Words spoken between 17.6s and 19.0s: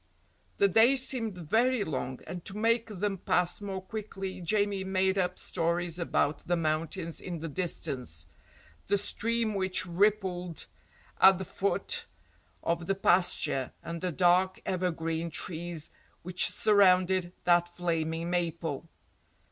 flaming maple.